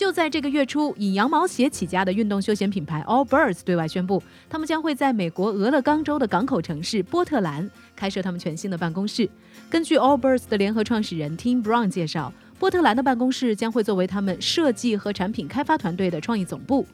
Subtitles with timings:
[0.00, 9.28] 就在这个月初，以羊毛鞋起家的运动休闲品牌 Allbirds 对外宣布，他们将会在美国俄勒冈州的港口城市波特兰开设他们全新的办公室。
[9.68, 16.86] 根据 Allbirds 的联合创始人 Tim Brown 介绍，波特兰的办公室将会作为他们设计和产品开发团队的创意总部。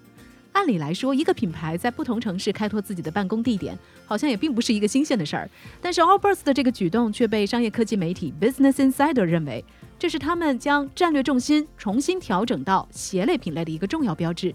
[0.50, 5.48] 按理来说，一个品牌在不同城市开拓自己的办公地点，好像也并不是一个新鲜的事儿。
[5.80, 9.64] 但是 Allbirds 的这个举动却被商业科技媒体 Business Insider 认为，
[9.98, 14.54] 这是他们将战略重心重新调整到鞋类品类的一个重要标志。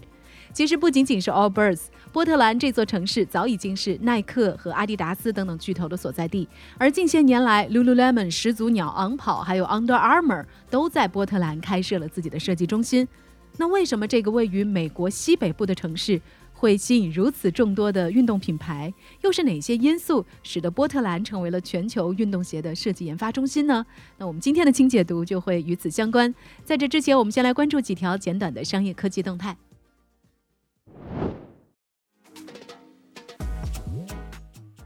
[0.52, 6.46] 其实不仅仅是 Allbirds，波特兰这座城市早已经是耐克和阿迪达斯等等巨头的所在地。
[6.76, 13.08] 而近些年来，Lululemon、始祖鸟、昂跑还有 Under Armour 都在波特兰开设了自己的设计中心。
[13.56, 16.20] 那为什么这个位于美国西北部的城市
[16.62, 18.94] 会吸引如此众多的运动品牌？
[19.22, 23.84] 又是哪些因素使得波特兰成为了全球运动鞋的设计研发中心呢？
[24.16, 26.32] 那我们今天的清解读就会与此相关。
[26.64, 29.56] 在这之前，我们先来关注几条简短的商业科技动态。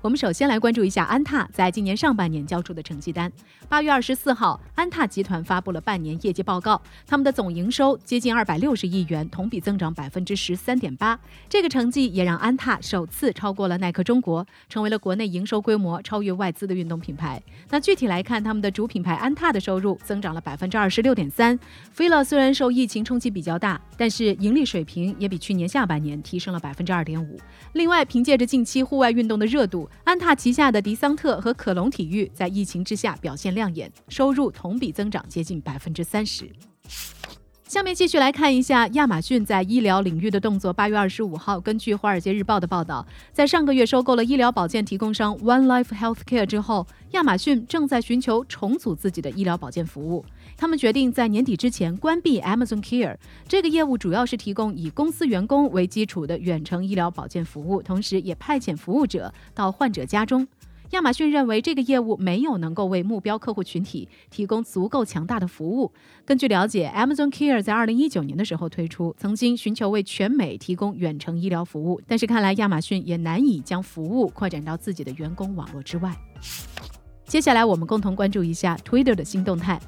[0.06, 3.28] 我们首先来关注一下安踏在今年上半年交出的成绩单。
[3.68, 11.18] 八月二十四号，安踏集团发布了半年业绩报告，他们的总营收接近二百六十亿元，同比增长百分之十三点八。
[11.48, 17.42] 这个成绩也让安踏首次超过了耐克中国，成为了国内营收规模超越外资的运动品牌。
[17.70, 21.58] 那具体来看，他们的主品牌安踏的收入增长了百分之二十六点三。
[21.96, 27.36] Fila 虽然受疫情冲击比较大，但是盈利水平也比去年下半年提升了百分之二点五。
[27.72, 36.50] 另外，凭借着近期户外运动的热度，安踏旗下的迪桑特和可隆体育在疫情之下表现亮眼，收入同比增长接近百分之三十。
[37.66, 40.72] 下面继续来看一下亚马逊在医疗领域的动作。
[40.72, 50.24] 八月二十五号，根据《华尔街日报》的报道，在上个月收购了医疗保健提供商 One Life Healthcare 之后，亚马逊正在寻求重组自己的医疗保健服务。
[50.56, 53.16] 他们决定在年底之前关闭 Amazon Care
[53.48, 60.46] 这个业务，主要是提供以公司员工为基础的远程医疗保健服务，同时也派遣服务者到患者家中。
[60.90, 65.92] 亚马逊认为这个业务没有能够为目标客户群体提供足够强大的服务。
[66.24, 76.16] 根据了解，Amazon Care 在2019年的时候推出，曾经寻求为全美提供远程医疗服务，但是看来亚马逊也难以将服务扩展到自己的员工网络之外。
[77.24, 79.80] 接下来，我们共同关注一下 Twitter 的新动态。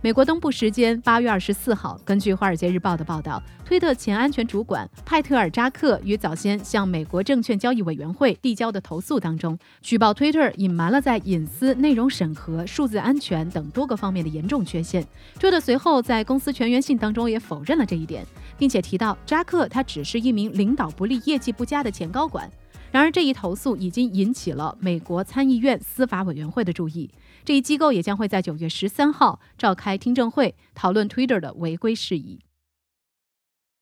[0.00, 15.04] 美国东部时间八月二十四号，根据《华尔街日报》的报道，推特前安全主管派特尔·扎克于早先向美国证券交易委员会递交的投诉当中，举报推特隐瞒了在隐私、内容审核、数字安全等多个方面的严重缺陷。
[15.40, 18.24] 推特随后在公司全员信当中也否认了这一点，
[18.56, 22.48] 并且提到扎克他只是一名领导不力、业绩不佳的前高管。
[22.90, 27.10] 然而，这一投诉已经引起了美国参议院司法委员会的注意。
[27.44, 32.40] 这一机构也将会在九月十三号召开听证会，讨论 Twitter 的违规事宜。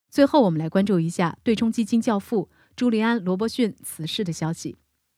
[0.09, 4.77] 最后，我们来关注一下对冲基金教父朱利安·罗伯逊辞世的消息。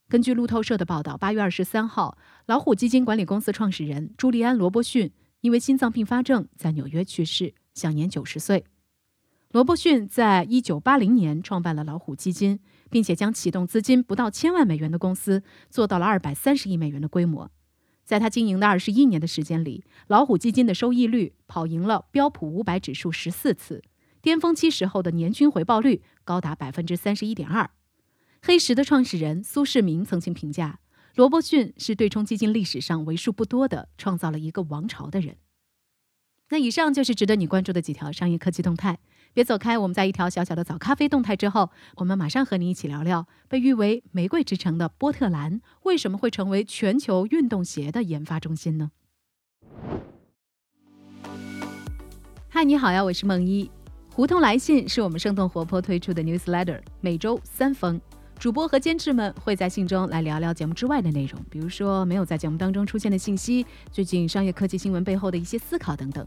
[0.08, 2.16] 根据路透社的报道，八月二十三号，
[2.46, 5.12] 老虎基金管理公司创始人朱利安·罗伯逊
[5.42, 8.64] 因为心脏并发症在纽约去世，享年九十岁。
[9.50, 12.60] 罗伯逊在一九八零年创办了老虎基金。
[12.90, 17.50] 并且将启动资金不到千万美元的公司做到了二百三十亿美元的规模。
[18.08, 23.82] 在他经营的二十一年的时间里，老虎基金的收益率跑赢了标普五百指数十四次，
[24.22, 27.68] 巅峰期时候的年均回报率高达百分之三十一点二。
[28.40, 30.80] 黑石的创始人苏世民曾经评价，
[31.16, 35.36] 罗伯逊是对冲基金历史上为数不多的创造了一个王朝的人。
[36.48, 39.00] 那以上就是值得你关注的几条商业科技动态。
[39.38, 48.90] 别走开，我们在一条小小的早咖啡动态之后，我们马上和你一起聊聊被誉为“玫瑰之城”的波特兰为什么会成为全球运动鞋的研发中心呢？
[52.48, 53.70] 嗨，你好呀，我是梦一。
[54.12, 58.00] 胡同来信是我们生动活泼推出的 newsletter，每周三封，
[58.40, 66.26] 主播和监制们会在信中来聊聊节目之外的内容，比如说没有在节目当中出现的信息，最近商业科技新闻背后的一些思考等等。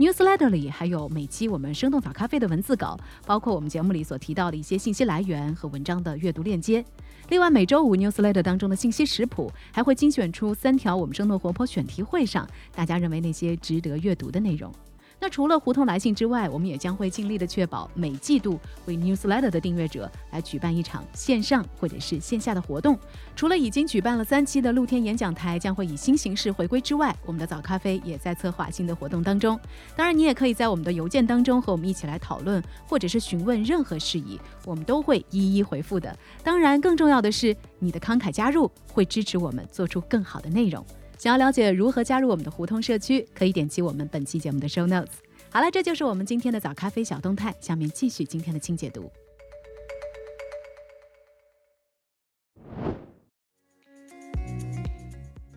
[0.00, 6.82] Newsletter 里还有每期我们生动早咖啡的文字稿，包括我们节目里所提到的一些信息来源和文章的阅读链接。
[7.28, 14.72] 另外，每周五 Newsletter 当中的信息食谱还会精选出三条我们生动活泼选题会上大家认为那些值得阅读的内容。
[15.22, 22.98] 那除了胡同来信之外，我们也将会尽力的确保每季度为 Newsletter 的订阅者来举办一场线上或者是线下的活动。
[23.36, 29.60] 除了已经举办了三期的露天演讲台将会以新形式回归之外，我们的早咖啡也在策划新的活动当中。
[29.94, 36.16] 当然，你也可以在我们的邮件当中和我们一起来讨论，或者是询问任何事宜，我们都会一一回复的。
[36.42, 40.82] 当然，更重要的是你的慷慨加入会支持我们做出更好的内容。
[41.20, 45.10] 想要了解如何加入我们的胡同社区，可以点击我们本期节目的 show notes。
[45.50, 47.54] 好了，这就是我们今天的早咖啡小动态。
[47.60, 49.12] 下面继续今天的清解读。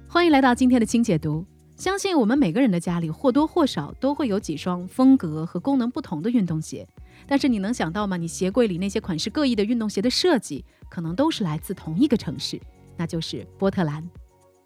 [0.05, 1.45] 欢迎来到今天的清解读。
[1.77, 6.85] 相信我们每个人的家里或多或少都会有几双风格和功能不同的运动鞋。
[7.25, 8.17] 但是你能想到吗？
[8.17, 12.59] 你鞋柜里那些款式各异的运动鞋的设计，可能都是来自同一个城市，
[12.97, 14.05] 那就是波特兰。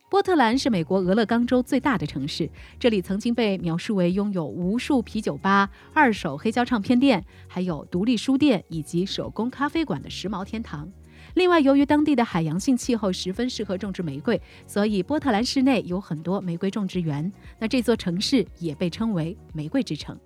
[0.09, 2.49] 波特兰是美国俄勒冈州最大的城市，
[2.79, 10.89] 这里曾经被描述为拥有无数啤酒吧、二手黑胶唱片店，还有独立书店以及手工咖啡馆的时髦天堂。
[11.33, 17.29] 另外，由于当地的海洋性气候十分适合种植玫瑰，所以波特兰市内有很多玫瑰种植园。
[17.59, 20.17] 那这座城市也被称为“玫瑰之城”。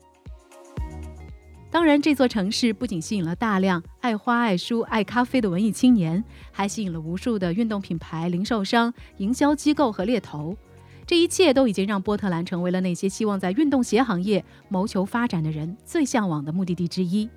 [1.72, 6.22] 当然，这座城市不仅吸引了大量爱花、爱书、爱咖啡的文艺青年，
[6.52, 10.54] 还吸引了无数的运动品牌、零售商、营销机构和猎头。
[11.08, 17.30] 这一切都已经让波特兰成为了那些希望在运动鞋行业谋求发展的人最向往的目的地之一。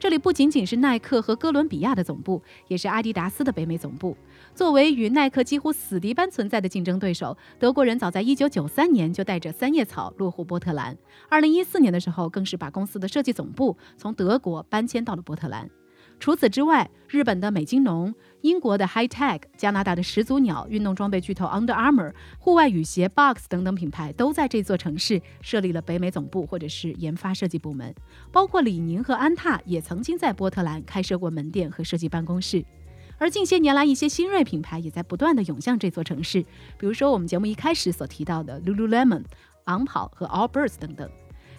[0.00, 4.16] 这里不仅仅是耐克和哥伦比亚的总部，也是阿迪达斯的北美总部。
[4.58, 10.98] 作为与耐克几乎死敌般存在的竞争对手，德国人早在1993年就带着三叶草落户波特兰。
[11.30, 15.70] 2014年的时候，更是把公司的设计总部从德国搬迁到了波特兰。
[16.18, 27.94] 除此之外，日本的美津浓、英国的 High Tech、加拿大的始祖鸟、运动装备巨头 Under Armour、户外雨鞋 Box 等等品牌都在这座城市设立了北美总部或者是研发设计部门。
[28.32, 32.64] 包括李宁和安踏也曾经在波特兰开设过门店和设计办公室。
[33.18, 36.40] 而近些年来，一些新锐品牌也在不断的涌向这座城市，
[36.78, 39.24] 比如说我们节目一开始所提到的 Lululemon、
[39.64, 41.10] 昂跑和 Allbirds 等等。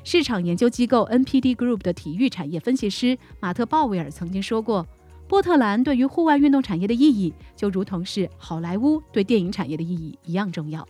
[0.05, 4.87] 市场研究机构 NPD Group 的体育产业分析师马特·鲍威尔曾经说过
[5.27, 10.87] ：“波特兰对于户外运动产业的意义，就如同是好莱坞对电影产业的意义一样重要。”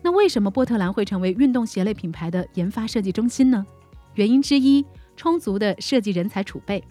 [0.00, 3.66] 那为什么波特兰会成为运动鞋类品牌的研发设计中心呢？
[4.14, 4.84] 原因之一，
[5.14, 6.82] 充足的设计人才储备。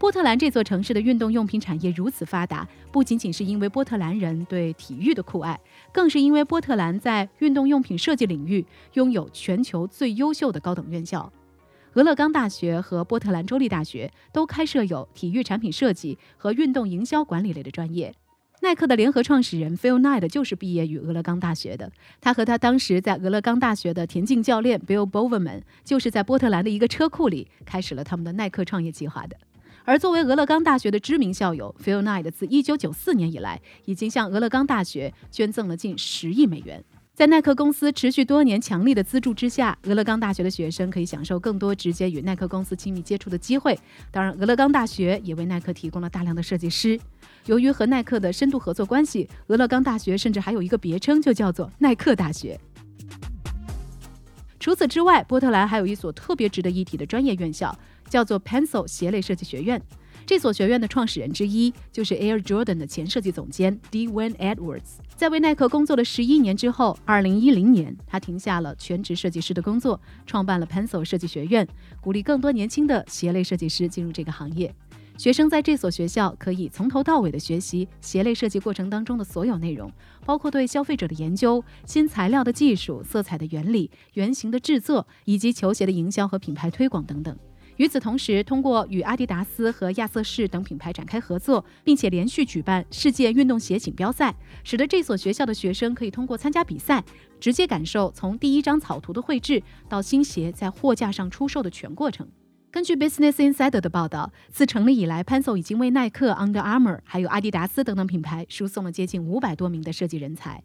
[0.00, 5.60] 波特兰这座城市的运动用品产业如此发达，不仅仅是因为波特兰人对体育的酷爱，
[5.92, 8.64] 更是因为波特兰在运动用品设计领域
[8.94, 11.30] 拥有全球最优秀的高等院校。
[11.92, 18.14] 俄勒冈大学和波特兰州立大学都开设有体育产品设计和运动营销管理类的专业。
[18.62, 21.92] 耐克的联合创始人 Phil Knight 就是毕业于俄勒冈大学的，
[22.22, 29.36] 他和他当时在俄勒冈大学的田径教练 Bill Bowerman 就是在波特兰的一个车库里开始了他们的耐克创业计划的。
[29.90, 36.84] 而作为俄勒冈大学的知名校友，Phil Knight 自1994年以来，已经向俄勒冈大学捐赠了近十亿美元。
[37.12, 43.76] 在耐克公司持续多年强力的资助之下，俄勒冈大学的学生可以享受更多直接与耐克公司亲密接触的机会。
[44.12, 46.96] 当然，俄勒冈大学也为耐克提供了大量的设计师。
[47.46, 52.56] 由于和耐克的深度合作关系，俄勒冈大学甚至还有一个别称，就叫做耐克大学。
[54.60, 57.76] 除此之外，波特兰还有一所特别值得一提的专业院校。
[58.10, 59.80] 叫做 Pencil 鞋类设计学院，
[60.26, 64.08] 这所学院的创始人之一就是 Air Jordan 的前设计总监 D.
[64.08, 64.98] Wayne Edwards。
[65.14, 71.66] 在为耐克工作了十一年之后，二零一零年，他停下了全职设计师的工作，创办了 Pencil 设计学院，
[72.00, 74.74] 鼓励更多年轻的鞋类设计师进入这个行业。
[75.16, 79.92] 学生在这所学校可以从头到尾的学习鞋类设计过程当中的所有内容，
[80.24, 87.36] 包括对消费者的研究、新材料的技术、色彩的原理、原型的制作，以及球鞋的营销和品牌推广等等。
[87.80, 97.02] 与此同时，通过与阿迪达斯和亚瑟士等品牌展开合作，并且连续举办世界运动鞋锦标赛，使得这所学校的学生可以通过参加比赛，
[97.40, 102.28] 直接感受从第一张草图的绘制到新鞋在货架上出售的全过程。
[102.70, 110.62] 根据 Business Insider 的报道，自成立以来 p e n c i l 已经为耐克、Under Armour 还有阿迪达斯等等品牌输送了接近五百多名的设计人才。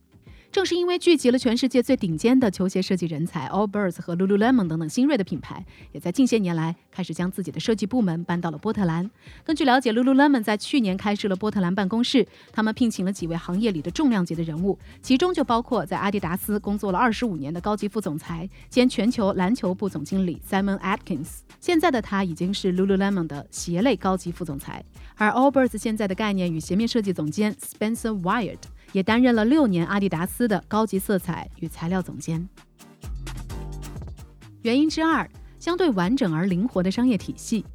[0.56, 9.12] 正是因为聚集了全世界最顶尖的球鞋设计人才，Allbirds 和 Lululemon 等等新锐的品牌，也在近些年来开始将自己的设计部门搬到了波特兰。
[9.44, 21.40] 根据了解，Lululemon 在去年开设了波特兰办公室，他们聘请了几位行业里的重量级的人物，其中就包括在阿迪达斯工作了二十五年的高级副总裁兼全球篮球部总经理 Simon Atkins。
[21.60, 24.82] 现在的他已经是 Lululemon 的鞋类高级副总裁，
[25.16, 28.60] 而 Allbirds 现在的概念与鞋面设计总监 Spencer Wyatt。
[28.96, 32.48] 也担任了六年阿迪达斯的高级色彩与材料总监。
[34.62, 37.66] 原因之二，相对完整而灵活的商业体系。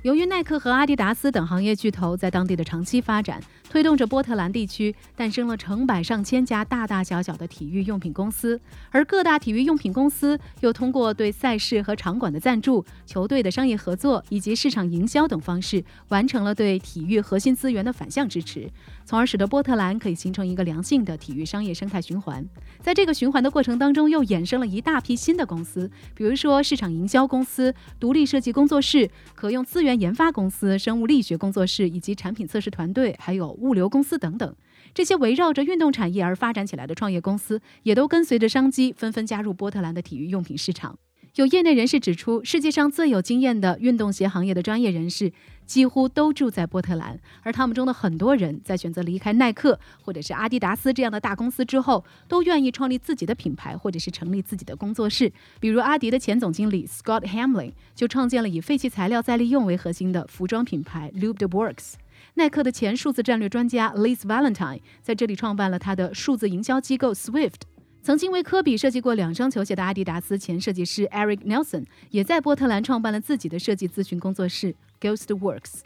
[0.00, 8.58] 由于耐克和阿迪达斯等行业巨头在当地的长期发展，推动着波特兰地区诞生了成百上千家大大小小的体育用品公司，
[8.90, 18.70] 而各大体育用品公司又通过对赛事和场馆的赞助、球队的商业合作以及市场营销等方式，完成了对体育核心资源的反向支持，
[19.04, 22.46] 从而使得波特兰可以形成一个良性的体育商业生态循环。
[22.80, 29.96] 在这个循环的过程当中，又衍生了一大批新的公司，比如说市场营销公司、独立设计工作室、可用资源。
[29.96, 34.56] 研发公司、生物力学工作室以及产品测试团队，还有物流公司等等，
[34.94, 40.98] 这些围绕着运动产业而发展起来的创业公司，也都跟随着商机，纷纷加入波特兰的体育用品市场。
[41.34, 45.30] 有业内人士指出，世界上最有经验的运动鞋行业的专业人士
[45.66, 55.30] 几乎都住在波特兰，而他们中的很多人在选择离开耐克或者是阿迪达斯这样的大公司之后，都愿意创立自己的品牌或者是成立自己的工作室。
[55.60, 61.96] 比如阿迪的前总经理 Scott Hamlin 就创建了以废弃材料再利用为核心的服装品牌 Lubed Works。
[62.38, 67.62] 耐克的前数字战略专家 Liz Valentine 在这里创办了他的数字营销机构 Swift。
[68.02, 75.80] 曾经为科比设计过两双球鞋的阿迪达斯前设计师 Eric Nelson 也在波特兰创办了自己的设计咨询工作室 Ghost Works。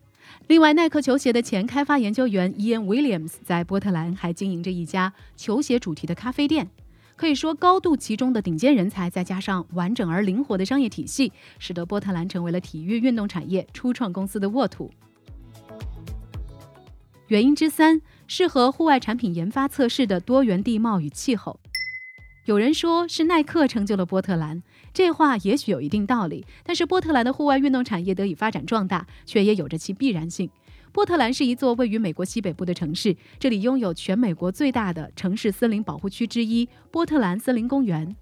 [0.48, 6.68] 另外，耐克球鞋的前开发研究员 Ian Williams 在波特兰还经营着一家球鞋主题的咖啡店。
[7.14, 14.90] 可以说，高度集中的顶尖人才，再加上完整而灵活的商业体系，使得波特兰成为了体育运动产业初创公司的沃土。
[17.30, 21.60] 原因之三，适合户外产品研发测试的多元地貌与气候。
[22.46, 24.60] 有人说是耐克成就了波特兰，
[24.92, 26.44] 这话也许有一定道理。
[26.64, 30.50] 但是波特兰的户外运动产业得以发展壮大，却也有着其必然性。
[30.90, 38.16] 波特兰是一座位于美国西北部的城市，这里拥有全美国最大的城市森林保护区之一——波特兰森林公园。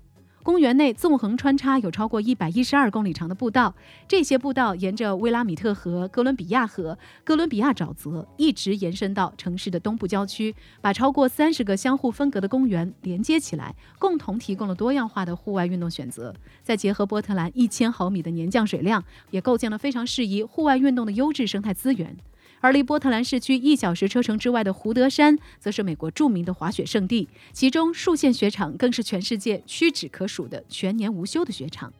[0.49, 3.75] 公园内纵横穿插有超过一百一十二公里长的步道，
[4.09, 16.35] 这些步道沿着威拉米特河、哥伦比亚河、哥伦比亚沼泽一直延伸到城市的东部郊区，把超过三十个相互分隔的公园连接起来，共同提供了多样化的户外运动选择。
[16.63, 22.17] 再结合波特兰一千毫米的年降水量，也构建了非常适宜户外运动的优质生态资源。
[22.61, 31.93] 而离波特兰市区一小时车程之外的胡德山，则是美国著名的滑雪胜地，其中树线雪场更是全世界屈指可数的全年无休的雪场。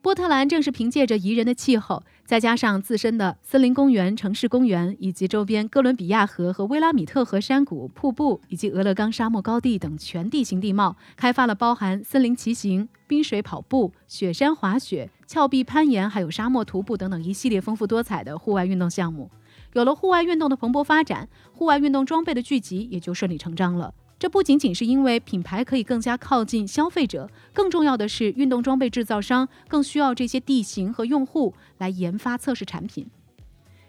[0.00, 2.02] 波特兰正是凭借着宜人的气候。
[2.26, 19.30] 再加上自身的森林公园、城市公园，以及周边哥伦比亚河和威拉米特河山谷、瀑布，以及俄勒冈沙漠高地等全地形地貌，开发了包含森林骑行、冰水跑步、雪山滑雪、峭壁攀岩，还有沙漠徒步等等一系列丰富多彩的户外运动项目。
[19.72, 23.92] 有了户外运动的蓬勃发展，户外运动装备的聚集也就顺理成章了。
[24.18, 33.06] 这不仅仅是因为品牌可以更加靠近消费者，更重要的是，运动装备制造商更需要这些地形和用户来研发测试产品。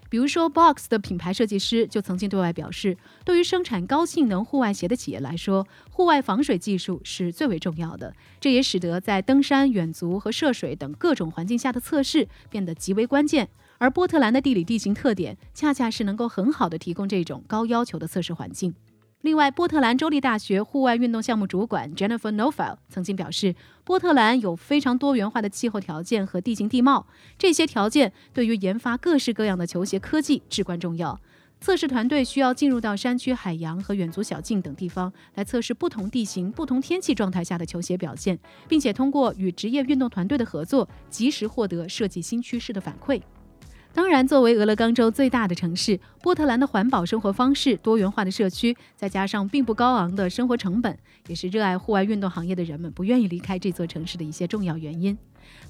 [0.10, 8.14] 比如说，Box 的品牌设计师就曾经对外表示，对于生产高性能户外鞋的企业来说，户外防水技术是最为重要的。
[8.40, 13.50] 这也使得在登山、远足和涉水等各种环境下的测试变得极为关键。
[13.78, 18.74] 而波特兰的地理地形特点，恰恰是能够很好的提供这种高要求的测试环境。
[19.26, 31.20] 另外，波特兰州立大学户外运动项目主管 Jennifer n o f e l 曾经表示，波特兰有非常多元化的气候条件和地形地貌，这些条件对于研发各式各样的球鞋科技至关重要。
[31.60, 43.20] 测试团队需要进入到山区、海洋和远足小径等地方，来测试不同地形、不同天气状态下的球鞋表现，并且通过与职业运动团队的合作，及时获得设计新趋势的反馈。
[43.96, 50.98] 当然，作为俄勒冈州最大的城市，波特兰的环保生活方式、多元化的社区，再加上并不高昂的生活成本，
[51.28, 55.18] 也是热爱户外运动行业的人们不愿意离开这座城市的一些重要原因。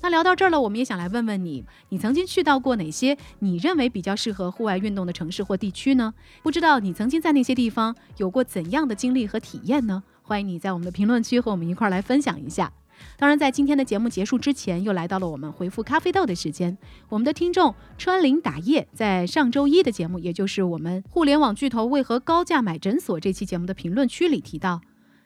[0.01, 6.12] 那聊到这儿了，我们也想来问问你，你曾经去到过哪些你认为比较适合户外运动的城市或地区呢？
[6.41, 10.01] 不知道你曾经在那些地方有过怎样的经历和体验呢？
[10.24, 12.74] 欢迎你在我们的评论区和我们一块儿来分享一下。
[13.18, 16.78] 当然，在今天的节目结束之前，又来到了我们回复咖啡豆的时间。
[17.10, 24.82] 我们的听众川林打叶在上周一的节目，也就是我们互联网巨头为何高价买诊所这期节目的评论区里提到，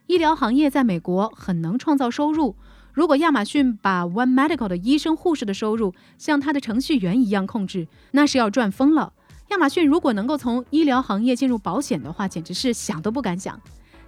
[0.07, 2.55] 医疗行业在美国很能创造收入。
[2.91, 9.13] 如果亚马逊把 One Medical 的医生护士的收入像他的程序员一样控制，那是要赚疯了。
[9.49, 13.59] 亚马逊如果能够从医疗行业进入保险的话，简直是想都不敢想。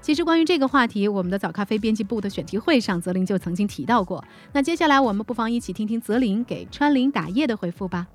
[0.01, 4.23] 其实关于这个话题，我们的早咖啡编辑部的选题会上，泽林就曾经提到过。
[4.51, 8.07] 那接下来我们不妨一起听听泽林给川林打叶的回复吧。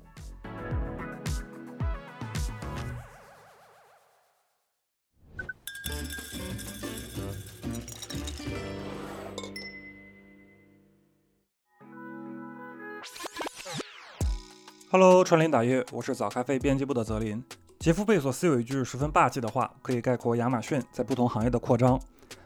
[14.89, 17.43] Hello，川林打叶，我是早咖啡编辑部的泽林。
[17.87, 21.97] 杰夫·贝索斯有一句十分霸气的话，可以概括亚马逊在不同行业的扩张，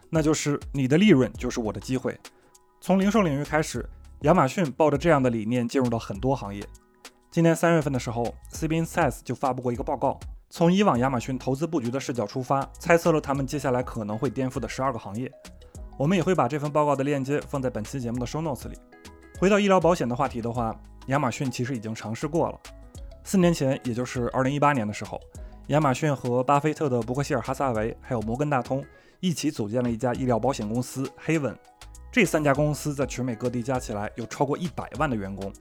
[0.07, 2.15] 那就是“你的利润就是我的机会”。
[2.79, 3.83] 从零售领域开始，
[4.19, 6.63] 亚马逊抱着这样的理念进入到很多行业。
[7.31, 10.19] 今年三月份的时候，CB Insights 就发布过一个报告，
[10.51, 15.31] 从以往亚马逊投资布局的视角出发，猜测了他们接下来可能会颠覆的十二个行业。
[15.97, 18.77] 我们也会把这份报告的链接放在本期节目的 show notes 里。
[19.39, 22.59] 回到医疗保险的话题的话，亚马逊其实已经尝试过了。
[23.23, 25.19] 四年前，也就是二零一八年的时候，
[25.67, 28.83] 亚马逊和巴菲特的伯克希尔哈撒韦还有摩根大通
[29.19, 31.55] 一起组建了一家医疗保险公司 Haven。
[32.11, 35.53] 这三家公司在全美各地加起来有超过一百万的员工，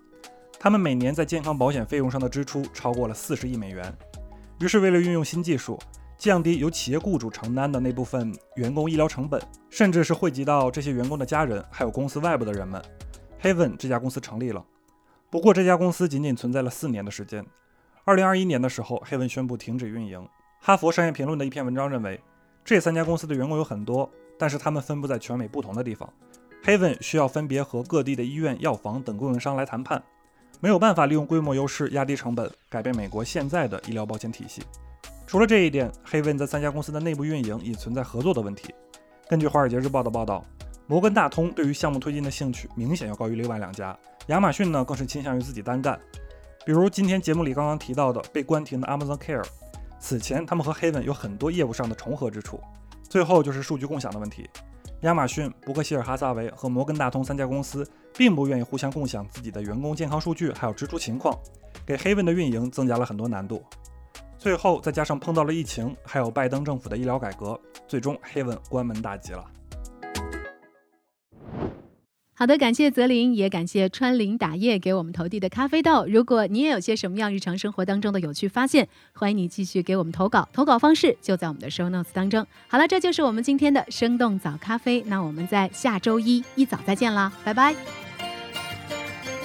[0.58, 3.94] 他们每年在健康保险费用上的支出超过了四十亿美元。
[4.58, 5.78] 于是，为了运用新技术，
[6.18, 9.40] 降低由企业雇主承担的那部分员工医疗成本，
[9.70, 12.82] 甚至是惠及到这些员工的家人，还有公司外部的人们
[13.40, 14.64] ，Haven 这家公司成立了。
[15.30, 17.46] 不过，这家公司仅仅存在了四年的时间。
[18.04, 20.28] 二零二一年的时候，Haven 宣布停止运营。
[20.58, 22.20] 哈佛商业评论的一篇文章认为，
[22.64, 26.12] 这三家公司的员工有很多，但是他们分布在全美不同的地方。
[26.64, 30.02] Haven 需要分别和各地的医院、药房等供应商来谈判，
[30.58, 34.62] 没有办法利用规模优势压低成本，改变美国现在的医疗保险体系。
[35.28, 38.74] 除了这一点，Haven 在三家公司的内部运营也存在合作的问题。
[39.28, 40.44] 根据《华尔街日报》的报道。
[40.86, 43.96] 摩根大通对于项目推进的兴趣明显要高于另外两家，
[44.26, 45.98] 亚马逊呢更是倾向于自己单干。
[46.64, 49.44] 比如今天节目里刚刚提到的被关停的 Amazon Care，
[49.98, 52.60] 此前他们和 Haven 有很多业务上的重合之处。
[53.08, 54.48] 最后就是数据共享的问题，
[55.00, 57.84] 亚马逊、伯克希尔哈撒韦和摩根大通三家公司
[58.16, 61.36] 并不愿意互相共享自己的员工健康数据还有支出情况，
[61.84, 63.64] 给 Haven 的运营增加了很多难度。
[64.38, 69.44] 最后再加上碰到了疫情，还有拜登政府的医疗改革，最终 Haven 关门大吉了。
[72.40, 76.06] 好的，感谢泽林，也感谢川林打叶给我们投递的咖啡豆。
[76.06, 82.46] 如果你也有些什么样日常生活当中的有趣发现，欢迎你继续给我们投稿，投稿方式就在我们的 show notes 当中。
[82.66, 87.76] 好了，这就是我们今天的生动早咖啡，那我们在下周一一早再见啦，拜拜。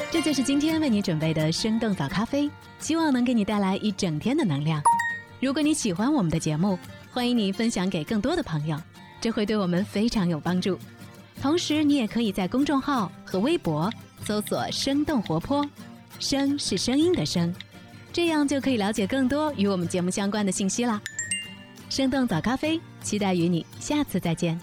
[0.09, 4.81] 这就是今天为你准备的生动早咖啡，希望能给你带来一整天的能量。
[5.41, 6.79] 如果你喜欢我们的节目，
[7.11, 8.81] 欢迎你分享给更多的朋友，
[9.19, 10.79] 这会对我们非常有帮助。
[11.45, 13.87] 同时，你也可以在公众号和微博
[14.23, 15.63] 搜索“生动活泼”，
[16.17, 17.53] 声是声音的声，
[18.11, 20.99] 这样就可以了解更多与我们节目相关的信息了。
[21.87, 24.59] 生动早咖啡，期待与你下次再见。